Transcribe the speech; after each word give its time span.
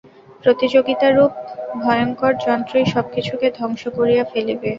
প্রতিযোগিতারূপ 0.43 1.31
ভয়ঙ্কর 1.81 2.33
যন্ত্রই 2.45 2.85
সবকিছুকে 2.93 3.47
ধ্বংস 3.57 3.81
করিয়া 3.97 4.23
ফেলিবে। 4.31 4.69